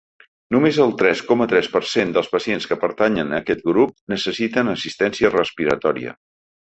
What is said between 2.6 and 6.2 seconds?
que pertanyen a aquest grup necessiten assistència respiratòria.